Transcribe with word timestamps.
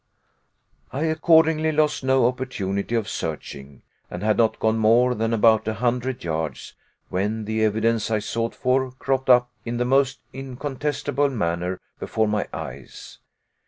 I 0.91 1.03
accordingly 1.03 1.71
lost 1.71 2.03
no 2.03 2.25
opportunity 2.25 2.95
of 2.95 3.07
searching, 3.07 3.83
and 4.09 4.23
had 4.23 4.35
not 4.35 4.57
gone 4.57 4.79
more 4.79 5.13
than 5.13 5.31
about 5.31 5.67
a 5.67 5.75
hundred 5.75 6.23
yards, 6.23 6.73
when 7.09 7.45
the 7.45 7.63
evidence 7.63 8.09
I 8.09 8.17
sought 8.17 8.55
for 8.55 8.93
cropped 8.97 9.29
up 9.29 9.51
in 9.63 9.77
the 9.77 9.85
most 9.85 10.17
incontestable 10.33 11.29
manner 11.29 11.79
before 11.99 12.27
my 12.27 12.47
eyes. 12.51 13.19